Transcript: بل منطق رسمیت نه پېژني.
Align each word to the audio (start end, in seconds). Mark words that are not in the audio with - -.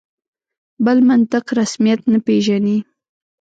بل 0.85 0.97
منطق 1.09 1.45
رسمیت 1.59 2.01
نه 2.11 2.19
پېژني. 2.25 2.77